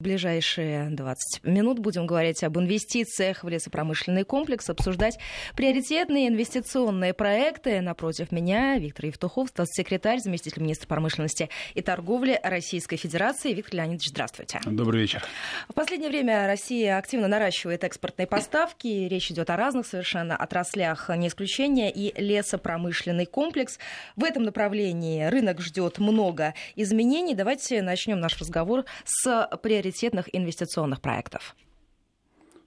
[0.00, 5.18] В ближайшие 20 минут будем говорить об инвестициях в лесопромышленный комплекс, обсуждать
[5.56, 7.80] приоритетные инвестиционные проекты.
[7.80, 13.52] Напротив меня Виктор Евтухов, статс-секретарь, заместитель министра промышленности и торговли Российской Федерации.
[13.52, 14.60] Виктор Леонидович, здравствуйте.
[14.66, 15.24] Добрый вечер.
[15.68, 18.86] В последнее время Россия активно наращивает экспортные поставки.
[18.86, 23.80] Речь идет о разных совершенно отраслях, не исключение, и лесопромышленный комплекс.
[24.14, 27.34] В этом направлении рынок ждет много изменений.
[27.34, 31.56] Давайте начнем наш разговор с приоритетными приоритетных инвестиционных проектов?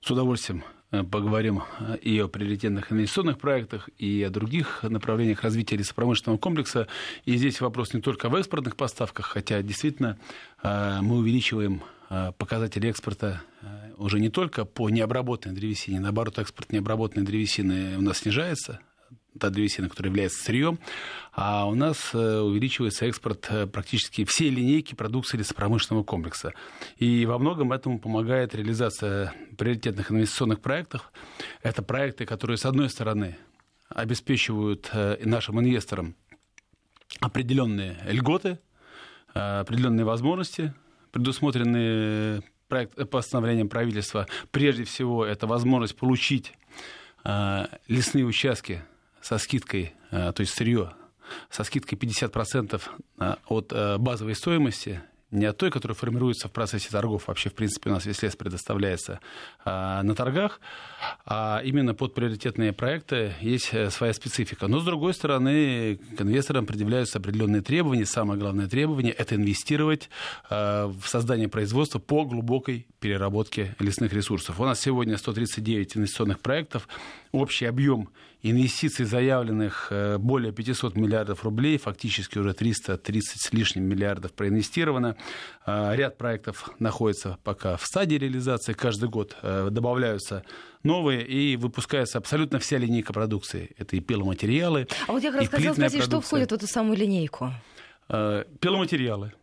[0.01, 5.77] С удовольствием э, поговорим э, и о приоритетных инвестиционных проектах, и о других направлениях развития
[5.77, 6.87] лесопромышленного комплекса.
[7.25, 10.17] И здесь вопрос не только в экспортных поставках, хотя действительно
[10.63, 11.81] э, мы увеличиваем
[12.37, 13.41] показатели экспорта
[13.95, 18.81] уже не только по необработанной древесине, наоборот, экспорт необработанной древесины у нас снижается,
[19.39, 20.79] та древесина, которая является сырьем,
[21.33, 26.53] а у нас э, увеличивается экспорт э, практически всей линейки продукции лесопромышленного комплекса.
[26.97, 31.11] И во многом этому помогает реализация приоритетных инвестиционных проектов.
[31.63, 33.37] Это проекты, которые, с одной стороны,
[33.89, 36.15] обеспечивают э, нашим инвесторам
[37.19, 38.59] определенные льготы,
[39.33, 40.73] определенные возможности,
[41.11, 44.27] предусмотренные проект, постановлением правительства.
[44.51, 46.53] Прежде всего, это возможность получить
[47.87, 48.81] лесные участки
[49.21, 50.93] со скидкой, э, то есть сырье,
[51.49, 52.81] со скидкой 50%
[53.19, 57.27] э, от э, базовой стоимости не от той, которая формируется в процессе торгов.
[57.27, 59.19] Вообще, в принципе, у нас весь лес предоставляется
[59.63, 60.59] а, на торгах,
[61.25, 64.67] а именно под приоритетные проекты есть э, своя специфика.
[64.67, 68.05] Но, с другой стороны, к инвесторам предъявляются определенные требования.
[68.05, 70.09] Самое главное требование– это инвестировать
[70.49, 74.59] а, в создание производства по глубокой переработке лесных ресурсов.
[74.59, 76.87] У нас сегодня 139 инвестиционных проектов.
[77.31, 78.09] Общий объем
[78.43, 85.15] инвестиций, заявленных э, более 500 миллиардов рублей, фактически уже 330 с лишним миллиардов проинвестировано.
[85.65, 88.73] А, ряд проектов находится пока в стадии реализации.
[88.73, 90.43] Каждый год э, добавляются
[90.83, 93.75] новые и выпускается абсолютно вся линейка продукции.
[93.77, 96.19] Это и пиломатериалы, А вот я как раз хотела спросить, продукция.
[96.19, 97.51] что входит в эту самую линейку?
[98.09, 99.33] Э, пиломатериалы.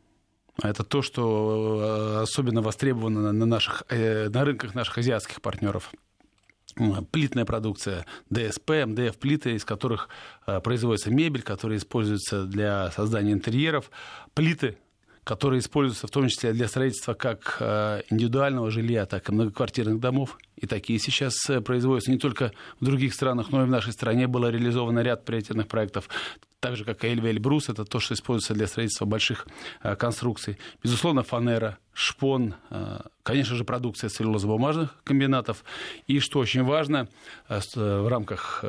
[0.61, 5.93] Это то, что особенно востребовано на, наших, на рынках наших азиатских партнеров
[7.11, 10.09] плитная продукция ДСП, МДФ плиты, из которых
[10.47, 13.91] э, производится мебель, которая используется для создания интерьеров,
[14.35, 14.77] плиты,
[15.29, 20.39] которые используются в том числе для строительства как э, индивидуального жилья, так и многоквартирных домов.
[20.57, 24.27] И такие сейчас э, производятся не только в других странах, но и в нашей стране
[24.27, 26.09] было реализовано ряд приоритетных проектов
[26.61, 29.47] так же, как и Эльвель Брус, это то, что используется для строительства больших
[29.83, 30.57] э, конструкций.
[30.83, 32.55] Безусловно, фанера, шпон,
[33.23, 35.63] конечно же, продукция целлюлозно-бумажных комбинатов.
[36.07, 37.09] И, что очень важно,
[37.49, 38.65] в рамках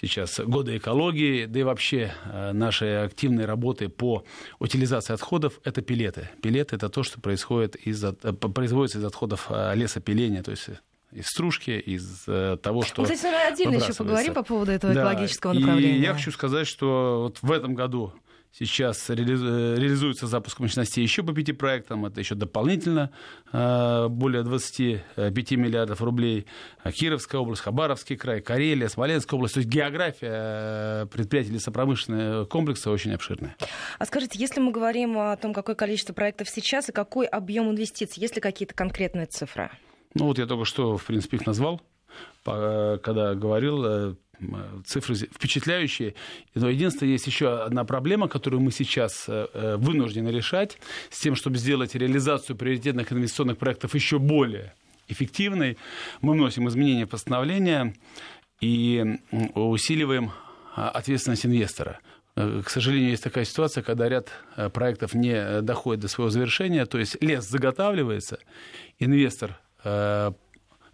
[0.00, 2.12] сейчас года экологии, да и вообще
[2.52, 4.24] нашей активной работы по
[4.58, 6.30] утилизации отходов, это пилеты.
[6.42, 8.04] Пилеты– это то, что происходит из,
[8.54, 10.68] производится из отходов лесопиления, то есть
[11.12, 15.00] из стружки, из э, того, что кстати, отдельно еще поговорим по поводу этого да.
[15.00, 15.96] экологического направления.
[15.96, 18.12] И я хочу сказать, что вот в этом году
[18.58, 22.06] Сейчас реализуется запуск мощностей еще по пяти проектам.
[22.06, 23.12] Это еще дополнительно
[23.52, 26.46] э, более 25 миллиардов рублей.
[26.92, 29.54] Кировская область, Хабаровский край, Карелия, Смоленская область.
[29.54, 33.54] То есть география э, предприятий лесопромышленного комплекса очень обширная.
[34.00, 38.20] А скажите, если мы говорим о том, какое количество проектов сейчас и какой объем инвестиций,
[38.20, 39.70] есть ли какие-то конкретные цифры?
[40.14, 41.80] Ну вот я только что, в принципе, их назвал,
[42.44, 44.14] когда говорил, э,
[44.84, 46.14] цифры впечатляющие.
[46.54, 50.78] Но единственное, есть еще одна проблема, которую мы сейчас э, э, вынуждены решать,
[51.10, 54.74] с тем, чтобы сделать реализацию приоритетных инвестиционных проектов еще более
[55.08, 55.78] эффективной.
[56.20, 57.94] Мы вносим изменения в постановление
[58.60, 59.18] и
[59.54, 60.32] усиливаем
[60.74, 62.00] ответственность инвестора.
[62.34, 64.30] К сожалению, есть такая ситуация, когда ряд
[64.72, 68.38] проектов не доходит до своего завершения, то есть лес заготавливается,
[68.98, 70.32] инвестор Э,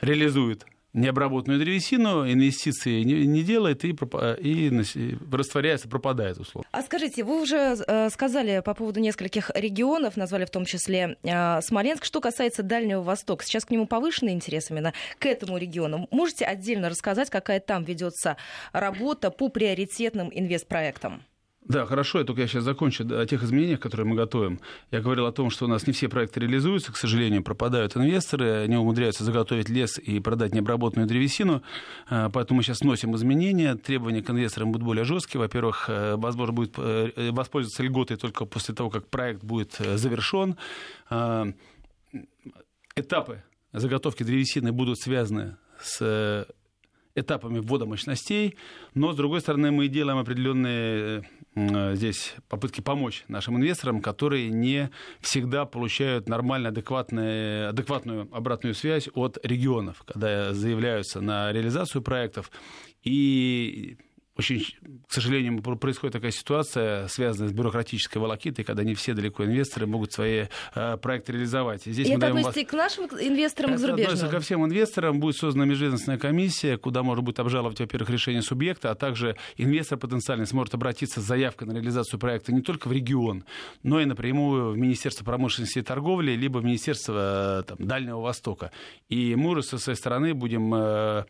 [0.00, 6.66] реализует необработанную древесину, инвестиции не, не делает и, и растворяется, пропадает условно.
[6.70, 11.60] А скажите, вы уже э, сказали по поводу нескольких регионов, назвали в том числе э,
[11.60, 12.04] Смоленск.
[12.04, 16.08] Что касается Дальнего Востока, сейчас к нему повышенный интерес именно к этому региону.
[16.10, 18.36] Можете отдельно рассказать, какая там ведется
[18.72, 21.22] работа по приоритетным инвестпроектам?
[21.66, 24.60] Да, хорошо, я только я сейчас закончу о тех изменениях, которые мы готовим.
[24.90, 28.64] Я говорил о том, что у нас не все проекты реализуются, к сожалению, пропадают инвесторы,
[28.64, 31.62] они умудряются заготовить лес и продать необработанную древесину,
[32.10, 35.40] а, поэтому мы сейчас вносим изменения, требования к инвесторам будут более жесткие.
[35.40, 40.56] Во-первых, э, возможно будет э, воспользоваться льготой только после того, как проект будет э, завершен.
[42.94, 46.46] Этапы заготовки древесины будут связаны с
[47.14, 48.56] этапами ввода мощностей,
[48.94, 51.24] но, с другой стороны, мы делаем определенные
[51.54, 54.90] здесь попытки помочь нашим инвесторам, которые не
[55.20, 62.50] всегда получают нормально адекватную, адекватную обратную связь от регионов, когда заявляются на реализацию проектов
[63.04, 63.96] и
[64.36, 64.66] очень,
[65.06, 70.12] к сожалению, происходит такая ситуация, связанная с бюрократической волокитой, когда не все далеко инвесторы могут
[70.12, 71.84] свои э, проекты реализовать.
[71.84, 74.06] Здесь и это относится к нашим инвесторам, это к зарубежным?
[74.06, 75.20] относится ко всем инвесторам.
[75.20, 80.46] Будет создана межведомственная комиссия, куда можно будет обжаловать, во-первых, решение субъекта, а также инвестор потенциальный
[80.46, 83.44] сможет обратиться с заявкой на реализацию проекта не только в регион,
[83.84, 88.72] но и напрямую в Министерство промышленности и торговли, либо в Министерство э, там, Дальнего Востока.
[89.08, 91.24] И мы уже со своей стороны будем э,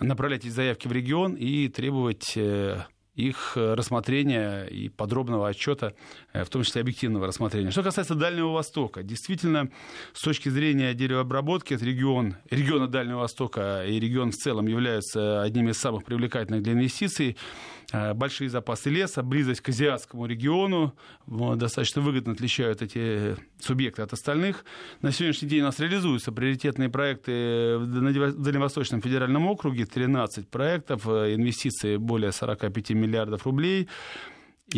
[0.00, 2.84] направлять эти заявки в регион и требовать э,
[3.14, 5.94] их рассмотрения и подробного отчета,
[6.32, 7.70] э, в том числе объективного рассмотрения.
[7.70, 9.68] Что касается Дальнего Востока, действительно,
[10.14, 15.70] с точки зрения деревообработки, этот регион, региона Дальнего Востока и регион в целом являются одними
[15.70, 17.36] из самых привлекательных для инвестиций.
[17.92, 20.94] Э, большие запасы леса, близость к азиатскому региону
[21.26, 24.64] достаточно выгодно отличают эти субъекты от остальных.
[25.02, 27.86] На сегодняшний день у нас реализуются приоритетные проекты в
[28.42, 33.88] Дальневосточном федеральном округе, 13 проектов, э, инвестиции более 45 миллиардов рублей.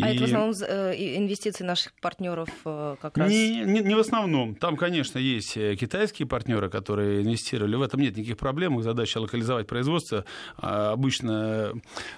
[0.01, 0.15] А и...
[0.15, 3.29] это в основном э, инвестиции наших партнеров э, как раз?
[3.29, 4.55] Не, не, не в основном.
[4.55, 7.75] Там, конечно, есть э, китайские партнеры, которые инвестировали.
[7.75, 8.77] В этом нет никаких проблем.
[8.77, 10.25] Их задача локализовать производство.
[10.57, 11.73] А обычно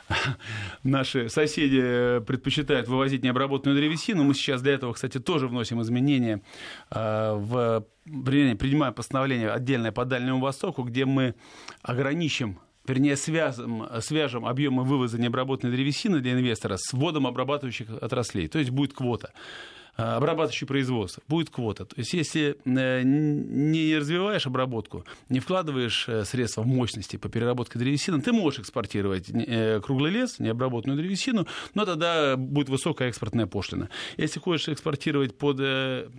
[0.83, 4.23] наши соседи предпочитают вывозить необработанную древесину.
[4.23, 6.41] Мы сейчас для этого, кстати, тоже вносим изменения
[6.89, 11.35] в принимаем постановление отдельное по Дальнему Востоку, где мы
[11.81, 18.47] ограничим вернее, связым, свяжем объемы вывоза необработанной древесины для инвестора с вводом обрабатывающих отраслей.
[18.47, 19.31] То есть будет квота
[19.97, 21.85] а, обрабатывающее производство, будет квота.
[21.85, 27.79] То есть если э, не развиваешь обработку, не вкладываешь э, средства в мощности по переработке
[27.79, 33.89] древесины, ты можешь экспортировать э, круглый лес, необработанную древесину, но тогда будет высокая экспортная пошлина.
[34.17, 36.09] Если хочешь экспортировать под Э,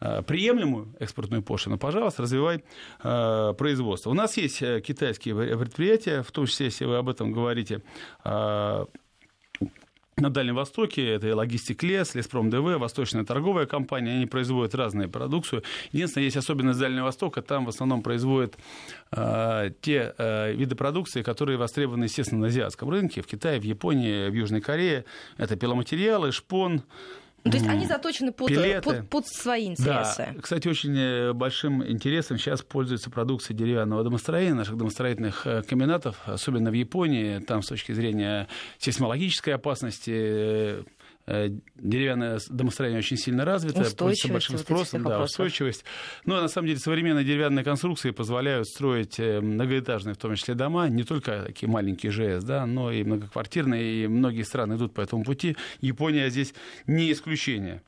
[0.00, 2.64] приемлемую экспортную пошлину, пожалуйста, развивай
[3.02, 4.10] э, производство.
[4.10, 7.82] У нас есть э, китайские предприятия, в том числе, если вы об этом говорите,
[10.20, 15.08] на Дальнем Востоке, это и Логистик Лес, Леспром ДВ, Восточная торговая компания, они производят разные
[15.08, 15.62] продукцию.
[15.92, 18.56] Единственное, есть особенность Дальнего Востока, там в основном производят
[19.12, 24.28] э, те э, виды продукции, которые востребованы, естественно, на азиатском рынке, в Китае, в Японии,
[24.28, 25.04] в Южной Корее.
[25.36, 26.82] Это пиломатериалы, шпон,
[27.42, 28.52] то есть они заточены под,
[28.82, 30.28] под, под свои интересы.
[30.34, 30.40] Да.
[30.40, 36.70] Кстати, очень э, большим интересом сейчас пользуется продукция деревянного домостроения, наших домостроительных э, комбинатов, особенно
[36.70, 37.38] в Японии.
[37.40, 38.48] Там с точки зрения
[38.78, 40.82] сейсмологической опасности Э,
[41.26, 45.84] деревянное домостроение очень сильно развито, пользуется большим спросом, да, устойчивость.
[46.24, 50.34] Но ну, а на самом деле современные деревянные конструкции позволяют строить э, многоэтажные, в том
[50.34, 54.92] числе дома, не только такие маленькие ЖС, да, но и многоквартирные, и многие страны идут
[54.94, 55.56] по этому пути.
[55.80, 56.54] Япония здесь
[56.86, 57.82] не исключение.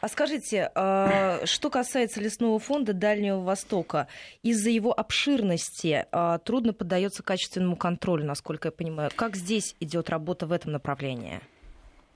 [0.00, 4.08] А скажите, а, что касается лесного фонда Дальнего Востока,
[4.42, 6.06] из-за его обширности
[6.44, 9.10] трудно поддается качественному контролю, насколько я понимаю.
[9.14, 11.40] Как здесь идет работа в этом направлении?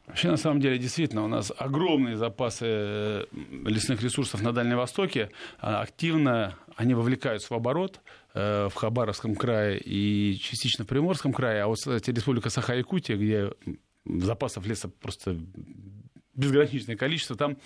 [0.06, 3.24] Вообще, на самом деле, действительно, у нас огромные запасы э,
[3.64, 5.30] лесных ресурсов на Дальнем Востоке.
[5.60, 8.00] А, активно они вовлекаются в оборот
[8.34, 11.62] э, в Хабаровском крае и частично в Приморском крае.
[11.62, 13.52] А вот, кстати, Республика Саха-Якутия, где
[14.04, 15.38] запасов леса просто
[16.34, 17.58] безграничное количество, там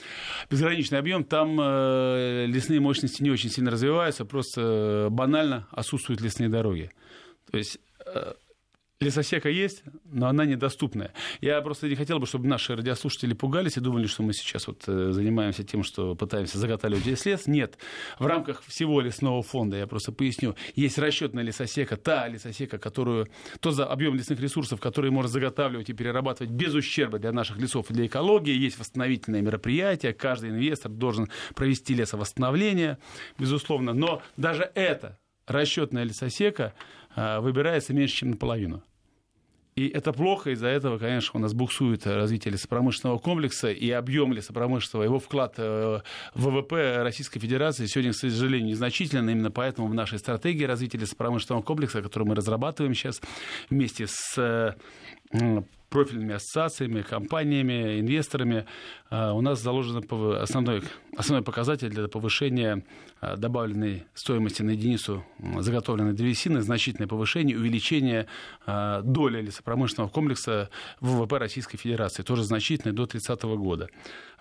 [0.51, 6.91] безграничный объем, там э, лесные мощности не очень сильно развиваются, просто банально отсутствуют лесные дороги.
[7.51, 7.79] То есть
[8.99, 11.13] Лесосека есть, но она недоступная.
[11.43, 14.85] Я просто не хотел бы, чтобы наши радиослушатели пугались и думали, что мы сейчас вот
[14.87, 17.47] э, занимаемся тем, что пытаемся заготавливать весь лес.
[17.47, 17.77] Нет.
[18.19, 23.29] В рамках всего лесного фонда, я просто поясню, есть расчетная лесосека, та лесосека, которую,
[23.61, 27.91] тот за объем лесных ресурсов, который можно заготавливать и перерабатывать без ущерба для наших лесов
[27.91, 28.57] и для экологии.
[28.57, 30.15] Есть восстановительные мероприятия.
[30.15, 32.97] Каждый инвестор должен провести лесовосстановление,
[33.39, 33.93] безусловно.
[33.93, 36.75] Но даже это расчетная лесосека
[37.17, 38.83] выбирается меньше, чем наполовину.
[39.77, 45.05] И это плохо, из-за этого, конечно, у нас буксует развитие лесопромышленного комплекса, и объем лесопромышленного,
[45.05, 46.01] его вклад э,
[46.35, 49.35] в ВВП Российской Федерации сегодня, к сожалению, незначительный.
[49.35, 53.21] Именно поэтому в нашей стратегии развития лесопромышленного комплекса, которую мы разрабатываем сейчас
[53.69, 54.75] вместе с
[55.89, 58.67] профильными ассоциациями, компаниями, инвесторами,
[59.11, 60.05] а, у нас заложен
[60.41, 60.83] основной,
[61.17, 62.85] основной показатель для повышения
[63.21, 65.25] а, добавленной стоимости на единицу
[65.59, 68.27] заготовленной древесины, значительное повышение, увеличение
[68.67, 73.89] а, доли лесопромышленного комплекса в ВВП Российской Федерации, тоже значительное до 30 года.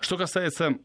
[0.00, 0.76] Что касается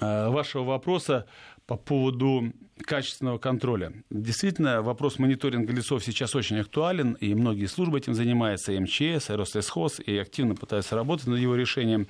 [0.00, 1.26] вашего вопроса
[1.66, 2.52] по поводу
[2.84, 3.92] качественного контроля.
[4.10, 9.32] Действительно, вопрос мониторинга лесов сейчас очень актуален, и многие службы этим занимаются, и МЧС, и
[9.32, 12.06] Рослесхоз, и активно пытаются работать над его решением.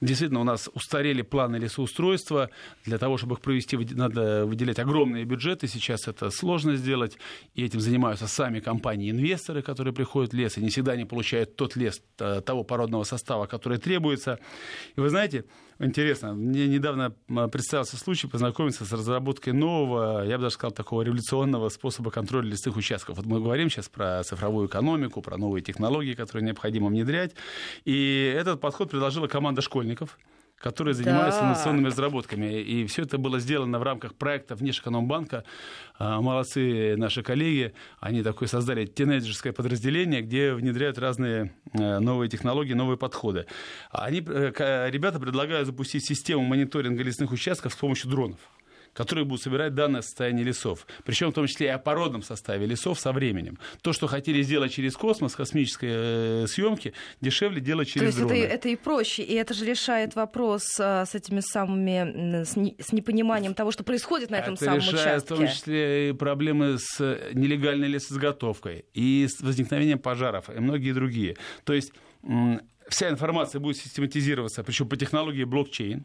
[0.00, 2.50] Действительно, у нас устарели планы лесоустройства.
[2.84, 5.66] Для того, чтобы их провести, надо выделять огромные бюджеты.
[5.66, 7.18] Сейчас это сложно сделать.
[7.54, 10.56] И этим занимаются сами компании-инвесторы, которые приходят в лес.
[10.56, 14.38] И не всегда они получают тот лес э, того породного состава, который требуется.
[14.94, 15.46] И вы знаете,
[15.80, 16.34] Интересно.
[16.34, 17.12] Мне недавно
[17.52, 22.76] представился случай познакомиться с разработкой нового, я бы даже сказал, такого революционного способа контроля лесных
[22.76, 23.16] участков.
[23.16, 27.36] Вот мы говорим сейчас про цифровую экономику, про новые технологии, которые необходимо внедрять.
[27.84, 30.18] И этот подход предложила команда школьников
[30.58, 31.42] которые занимались да.
[31.42, 32.60] инновационными разработками.
[32.60, 35.44] И все это было сделано в рамках проекта Внешэкономбанка.
[35.98, 37.74] А, молодцы наши коллеги.
[38.00, 43.46] Они такое создали тинейджерское подразделение, где внедряют разные э, новые технологии, новые подходы.
[43.90, 48.40] Они, э, ребята предлагают запустить систему мониторинга лесных участков с помощью дронов
[48.98, 50.84] которые будут собирать данные о состоянии лесов.
[51.04, 53.56] Причем в том числе и о породном составе лесов со временем.
[53.80, 55.88] То, что хотели сделать через космос, космической
[56.42, 58.32] э, съемки, дешевле делать через То есть дроны.
[58.32, 62.74] Это, это и проще, и это же решает вопрос а, с этими самыми, с, не,
[62.80, 65.34] с непониманием того, что происходит на этом это самом решает участке.
[65.34, 66.98] в том числе и проблемы с
[67.34, 71.36] нелегальной лесозаготовкой, и с возникновением пожаров, и многие другие.
[71.62, 71.92] То есть
[72.88, 76.04] вся информация будет систематизироваться, причем по технологии блокчейн,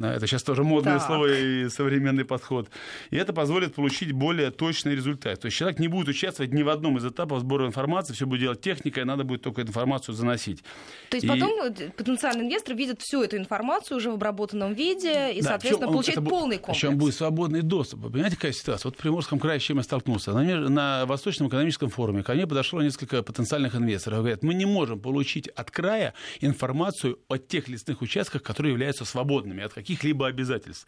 [0.00, 1.06] это сейчас тоже модное так.
[1.06, 2.68] слово и современный подход.
[3.10, 5.40] И это позволит получить более точный результат.
[5.40, 8.40] То есть человек не будет участвовать ни в одном из этапов сбора информации, все будет
[8.40, 10.64] делать техника, и надо будет только информацию заносить.
[11.10, 11.28] То есть и...
[11.28, 15.92] потом э, потенциальный инвестор видит всю эту информацию уже в обработанном виде и, да, соответственно,
[15.92, 16.80] получает он, полный комплекс.
[16.80, 18.00] Причем будет свободный доступ.
[18.00, 18.88] Вы понимаете, какая ситуация?
[18.88, 20.32] Вот в Приморском крае с чем я столкнулся.
[20.32, 24.18] На, на Восточном экономическом форуме ко мне подошло несколько потенциальных инвесторов.
[24.18, 29.62] Говорят, мы не можем получить от края информацию о тех лесных участках, которые являются свободными
[29.62, 30.86] от каких-либо обязательств.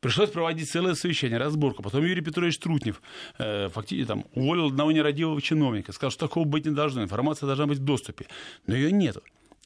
[0.00, 1.82] Пришлось проводить целое совещание, разборку.
[1.82, 3.02] Потом Юрий Петрович Трутнев
[3.38, 7.66] э, фактически там, уволил одного нерадивого чиновника, сказал, что такого быть не должно, информация должна
[7.66, 8.26] быть в доступе.
[8.66, 9.18] Но ее нет.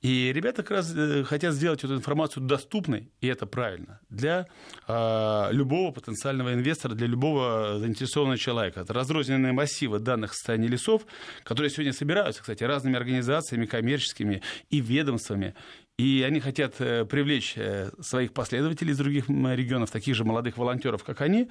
[0.04, 4.46] И ребята как раз э, хотят сделать эту информацию доступной, и это правильно, для
[4.86, 8.80] э, любого потенциального инвестора, для любого заинтересованного человека.
[8.80, 11.06] Это разрозненные массивы данных состояния лесов,
[11.42, 15.54] которые сегодня собираются, кстати, разными организациями коммерческими и ведомствами.
[15.96, 21.04] И они хотят э, привлечь э, своих последователей из других регионов, таких же молодых волонтеров,
[21.04, 21.48] как они.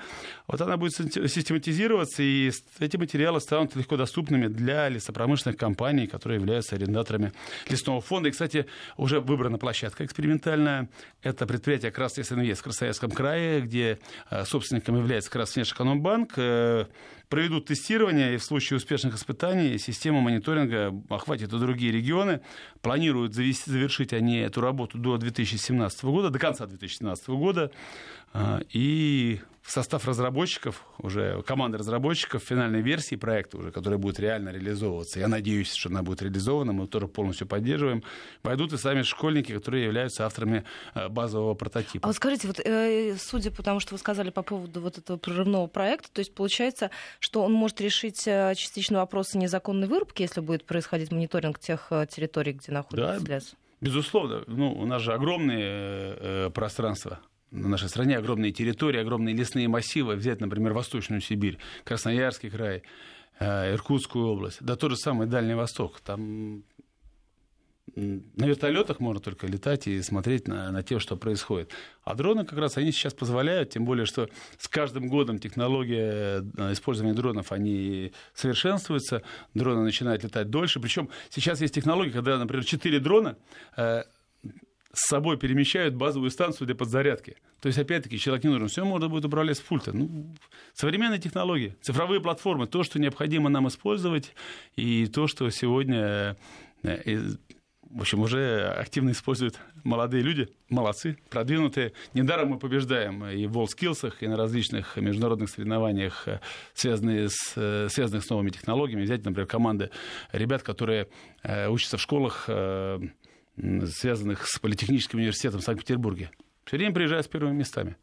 [0.47, 6.75] Вот она будет систематизироваться, и эти материалы станут легко доступными для лесопромышленных компаний, которые являются
[6.75, 7.31] арендаторами
[7.69, 8.27] лесного фонда.
[8.27, 8.65] И, кстати,
[8.97, 10.89] уже выбрана площадка экспериментальная.
[11.21, 16.37] Это предприятие «Краснес в Красноярском крае, где э, собственником является Краснешэкономбанк
[17.33, 22.41] проведут тестирование, и в случае успешных испытаний система мониторинга охватит и другие регионы.
[22.83, 27.71] Планируют завершить они эту работу до 2017 года, до конца 2017 года.
[28.33, 34.49] А, и в состав разработчиков, уже команды разработчиков финальной версии проекта, уже, которая будет реально
[34.49, 38.03] реализовываться, я надеюсь, что она будет реализована, мы тоже полностью поддерживаем,
[38.43, 42.05] войдут и сами школьники, которые являются авторами э, базового прототипа.
[42.05, 45.17] А вот скажите, вот, э, судя по тому, что вы сказали по поводу вот этого
[45.17, 50.41] прорывного проекта, то есть получается, что он может решить э, частично вопросы незаконной вырубки, если
[50.41, 53.55] будет происходить мониторинг тех территорий, где находится да, лес?
[53.83, 54.43] Безусловно.
[54.47, 57.19] Ну, у нас же огромные э, пространства
[57.51, 60.15] на нашей стране огромные территории, огромные лесные массивы.
[60.15, 62.83] Взять, например, Восточную Сибирь, Красноярский край,
[63.39, 65.99] э, Иркутскую область, да тот же самый Дальний Восток.
[65.99, 66.63] Там
[67.95, 71.71] на вертолетах можно только летать и смотреть на, на то, что происходит.
[72.03, 76.71] А дроны как раз они сейчас позволяют, тем более, что с каждым годом технология э,
[76.71, 79.21] использования дронов, они совершенствуются,
[79.53, 80.79] дроны начинают летать дольше.
[80.79, 83.37] Причем сейчас есть технология, когда, например, 4 дрона
[83.75, 84.03] э,
[84.93, 87.35] с собой перемещают базовую станцию для подзарядки.
[87.59, 88.67] То есть, опять-таки, человек не нужен.
[88.69, 89.91] Все можно будет управлять с пульта.
[89.91, 90.35] Ну,
[90.73, 94.33] современные технологии, цифровые платформы, то, что необходимо нам использовать,
[94.75, 96.37] и то, что сегодня
[96.83, 97.29] э,
[97.93, 101.93] в общем, уже активно используют молодые люди, молодцы, продвинутые.
[102.13, 106.39] Недаром мы побеждаем и в WorldSkills, и на различных международных соревнованиях, э,
[106.73, 109.03] связанных с, э, связанных с новыми технологиями.
[109.03, 109.91] Взять, например, команды
[110.31, 111.07] ребят, которые
[111.43, 112.49] учатся в школах
[113.57, 116.31] связанных с Политехническим университетом в Санкт-Петербурге.
[116.65, 117.97] Все время приезжают с первыми местами.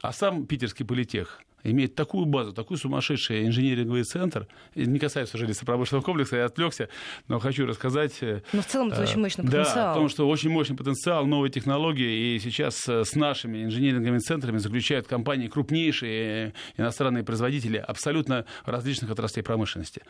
[0.00, 4.46] А сам питерский политех имеет такую базу, такой сумасшедший инженеринговый центр.
[4.74, 6.88] Не касается уже лесопромышленного комплекса, я отвлекся,
[7.28, 8.16] но хочу рассказать...
[8.22, 9.74] Э, но в целом это э, очень мощный потенциал.
[9.74, 14.18] Да, о том, что очень мощный потенциал, новые технологии, и сейчас э, с нашими инженеринговыми
[14.18, 20.02] центрами заключают компании крупнейшие иностранные производители абсолютно различных отраслей промышленности.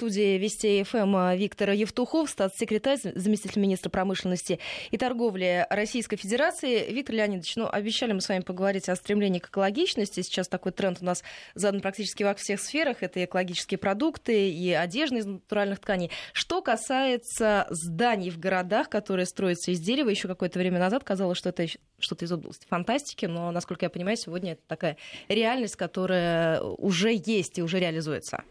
[0.00, 4.58] Студии Вести ФМ Виктор Евтухов, статс-секретарь, заместитель министра промышленности
[4.90, 6.90] и торговли Российской Федерации.
[6.90, 10.22] Виктор Леонидович, ну, обещали мы с вами поговорить о стремлении к экологичности.
[10.22, 11.22] Сейчас такой тренд у нас
[11.54, 13.02] задан практически во всех сферах.
[13.02, 16.10] Это и экологические продукты, и одежда из натуральных тканей.
[16.32, 21.50] Что касается зданий в городах, которые строятся из дерева, еще какое-то время назад казалось, что
[21.50, 21.66] это
[21.98, 24.96] что-то из области фантастики, но, насколько я понимаю, сегодня это такая
[25.28, 28.44] реальность, которая уже есть и уже реализуется.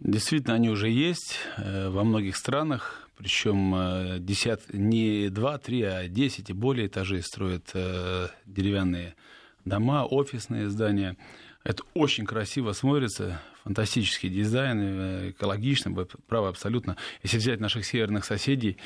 [0.00, 6.06] Действительно, они уже есть э, во многих странах, причем э, десят, не два, три, а
[6.06, 9.16] десять и более этажей строят э, деревянные
[9.64, 11.16] дома, офисные здания.
[11.64, 15.92] Это очень красиво смотрится, фантастический дизайн, экологично,
[16.28, 16.96] право абсолютно.
[17.24, 18.78] Если взять наших северных соседей,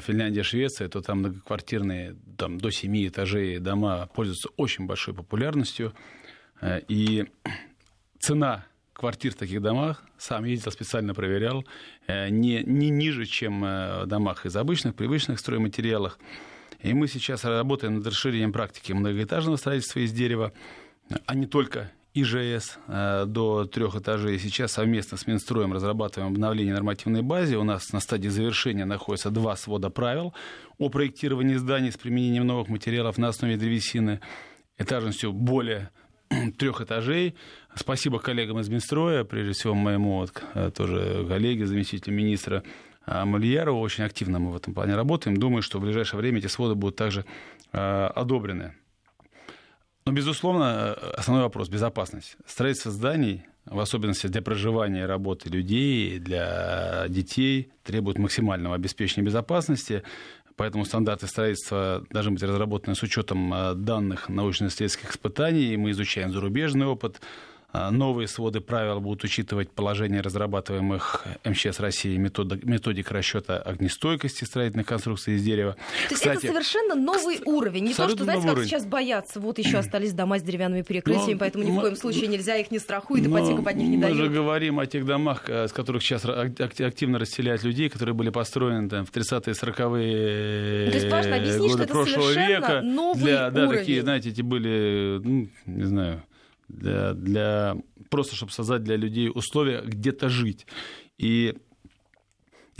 [0.00, 5.92] Финляндия, Швеция, то там многоквартирные, там до семи этажей дома пользуются очень большой популярностью.
[6.88, 7.26] И
[8.20, 8.64] цена
[9.00, 11.64] квартир в таких домах, сам ездил, специально проверял,
[12.06, 16.18] э, не, не ниже, чем э, в домах из обычных, привычных стройматериалах.
[16.82, 20.52] И мы сейчас работаем над расширением практики многоэтажного строительства из дерева,
[21.24, 24.38] а не только ИЖС э, до трех этажей.
[24.38, 27.56] Сейчас совместно с Минстроем разрабатываем обновление нормативной базы.
[27.56, 30.34] У нас на стадии завершения находятся два свода правил
[30.76, 34.20] о проектировании зданий с применением новых материалов на основе древесины
[34.76, 35.90] этажностью более
[36.58, 37.34] трех этажей.
[37.74, 42.62] Спасибо коллегам из Минстроя, прежде всего моему вот, э, тоже коллеге, заместителю министра
[43.06, 43.80] э, Мальярову.
[43.80, 45.36] Очень активно мы в этом плане работаем.
[45.36, 47.24] Думаю, что в ближайшее время эти своды будут также
[47.72, 48.74] э, одобрены.
[50.06, 52.36] Но, безусловно, основной вопрос– безопасность.
[52.46, 60.02] Строительство зданий, в особенности для проживания и работы людей, для детей, требует максимального обеспечения безопасности.
[60.60, 65.74] Поэтому стандарты строительства должны быть разработаны с учетом э, данных научно-исследовательских испытаний.
[65.78, 67.24] Мы изучаем зарубежный опыт, а,
[67.72, 75.34] новые своды правил будут учитывать положение разрабатываемых МЧС России методик, методик расчета огнестойкости строительных конструкций
[75.34, 75.76] из дерева.
[76.08, 77.84] То есть это совершенно новый кстати, уровень.
[77.84, 78.68] Не то, что, знаете, как уровень.
[78.68, 82.28] сейчас боятся, вот еще остались дома с деревянными перекрытиями, но, поэтому ни в коем случае
[82.28, 84.16] нельзя их не страхуют, ипотеку под них не дают.
[84.16, 88.30] Мы же говорим о тех домах, э, с которых сейчас активно расселяют людей, которые были
[88.30, 90.90] построены там, в 30-е, 40-е
[91.58, 92.80] ну, годы прошлого века.
[92.82, 93.78] Новый для, да, уровень.
[93.78, 96.22] такие, знаете, эти были, ну, не знаю,
[96.70, 97.76] для, для
[98.08, 100.66] просто чтобы создать для людей условия где-то жить.
[101.18, 101.54] И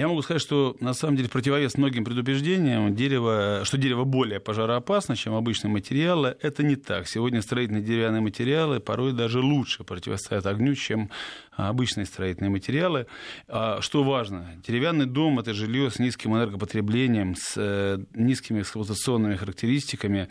[0.00, 5.14] я могу сказать, что на самом деле противовес многим предубеждениям, дерево, что дерево более пожароопасно,
[5.14, 7.06] чем обычные материалы, это не так.
[7.06, 11.10] Сегодня строительные деревянные материалы порой даже лучше противостоят огню, чем
[11.52, 13.08] обычные строительные материалы.
[13.46, 20.28] А что важно, деревянный дом– это жилье с низким энергопотреблением, с э, низкими эксплуатационными характеристиками,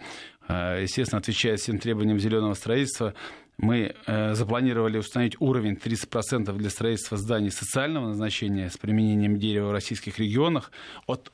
[0.47, 3.13] а, естественно, отвечает всем требованиям зеленого строительства
[3.59, 9.71] мы э, запланировали установить уровень 30% для строительства зданий социального назначения с применением дерева в
[9.73, 10.71] российских регионах
[11.07, 11.31] от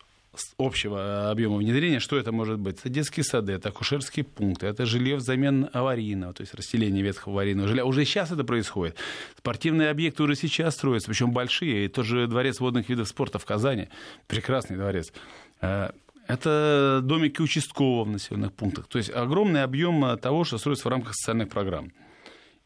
[0.58, 2.80] общего объема внедрения, что это может быть?
[2.80, 7.68] Это детские сады, это акушерские пункты, это жилье взамен аварийного, то есть расселение ветхого аварийного
[7.68, 7.86] жилья.
[7.86, 8.96] Уже сейчас это происходит.
[9.38, 11.86] Спортивные объекты уже сейчас строятся, причем большие.
[11.86, 13.88] И тот же дворец водных видов спорта в Казани,
[14.28, 15.14] прекрасный дворец.
[15.62, 15.92] Э,
[16.28, 18.88] это домики участкового в населенных пунктах.
[18.88, 21.92] То есть огромный объем того, что строится в рамках социальных программ.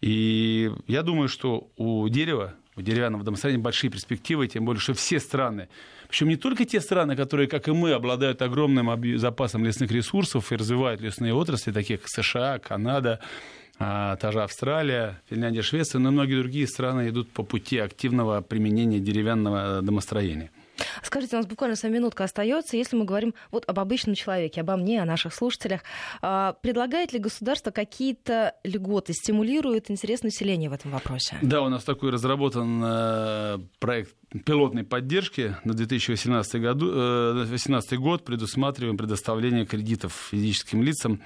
[0.02, 5.20] И я думаю, что у дерева, у деревянного домостроения большие перспективы, тем более, что все
[5.20, 5.68] страны,
[6.10, 10.56] причем не только те страны, которые, как и мы, обладают огромным запасом лесных ресурсов и
[10.56, 13.20] развивают лесные отрасли, такие как США, Канада,
[13.78, 19.00] а, та же Австралия, Финляндия, Швеция, но многие другие страны идут по пути активного применения
[19.00, 20.50] деревянного домостроения.
[21.04, 22.78] Скажите, у нас буквально своя минутка остается.
[22.78, 25.82] Если мы говорим вот об обычном человеке, обо мне, о наших слушателях,
[26.22, 31.38] а, предлагает ли государство какие-то льготы, стимулирует интерес населения в этом вопросе?
[31.42, 34.14] Да, у нас такой разработан э, проект
[34.46, 36.92] пилотной поддержки на 2018 году,
[37.34, 41.22] 2018 э, год предусматриваем предоставление кредитов физическим лицам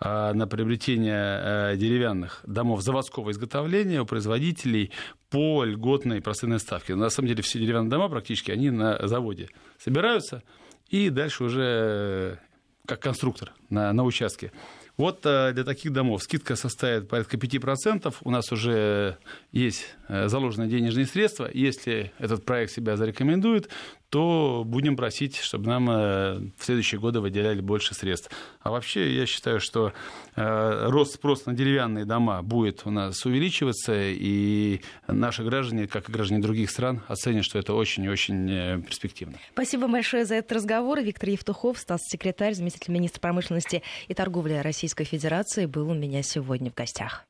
[0.00, 4.92] на приобретение э, деревянных домов заводского изготовления у производителей
[5.28, 6.94] по льготной процентной ставке.
[6.94, 10.42] На самом деле все деревянные дома практически они на заводе собираются
[10.88, 12.36] и дальше уже э,
[12.86, 14.52] как конструктор на, на участке.
[14.96, 18.14] Вот для таких домов скидка составит порядка 5%.
[18.22, 19.16] У нас уже
[19.50, 21.48] есть заложенные денежные средства.
[21.54, 23.70] Если этот проект себя зарекомендует,
[24.10, 28.30] то будем просить, чтобы нам э, в следующие годы выделяли больше средств.
[28.60, 29.92] А вообще я считаю, что
[30.36, 36.12] э, рост спроса на деревянные дома будет у нас увеличиваться, и наши граждане, как и
[36.12, 39.38] граждане других стран, оценят, что это очень и очень э, перспективно.
[39.52, 41.00] Спасибо большое за этот разговор.
[41.00, 46.74] Виктор Евтухов, статс-секретарь, заместитель министра промышленности и торговли Российской Федерации, был у меня сегодня в
[46.74, 47.29] гостях.